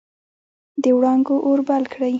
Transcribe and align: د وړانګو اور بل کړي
د 0.81 0.83
وړانګو 0.97 1.35
اور 1.45 1.59
بل 1.67 1.83
کړي 1.93 2.09